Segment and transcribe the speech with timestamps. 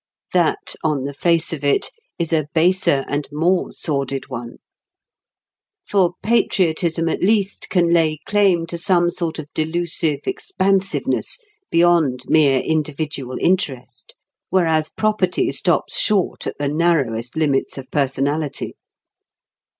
[0.33, 4.55] That, on the face of it, is a baser and more sordid one.
[5.87, 11.37] For patriotism at least can lay claim to some sort of delusive expansiveness
[11.69, 14.15] beyond mere individual interest;
[14.49, 18.73] whereas property stops short at the narrowest limits of personality.